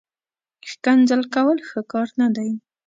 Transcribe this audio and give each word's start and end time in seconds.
ښکنځل 0.71 1.21
کول، 1.33 1.57
ښه 1.69 1.81
کار 1.91 2.07
نه 2.19 2.27
دئ 2.35 2.51